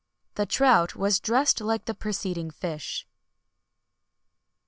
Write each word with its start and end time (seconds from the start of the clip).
[XXI 0.31 0.35
145] 0.61 0.89
The 0.89 0.91
trout 0.91 0.95
was 0.99 1.19
dressed 1.19 1.61
like 1.61 1.85
the 1.85 1.93
preceding 1.93 2.49
fish. 2.49 3.07